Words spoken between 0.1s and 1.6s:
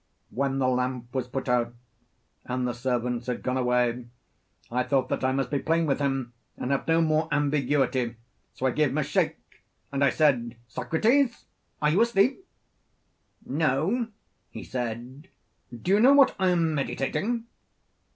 When the lamp was put